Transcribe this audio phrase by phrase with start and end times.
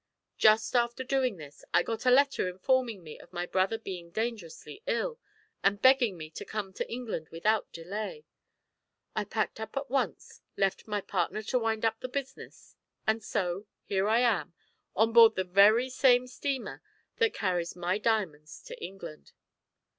[0.39, 4.81] Just after doing this, I got a letter informing me of my brother being dangerously
[4.87, 5.19] ill,
[5.63, 8.25] and begging me to come to England without delay.
[9.15, 12.75] I packed up at once, left my partner to wind up the business,
[13.05, 14.55] and so, here I am,
[14.95, 16.81] on board the very steamer
[17.17, 19.33] that carries my diamonds to England."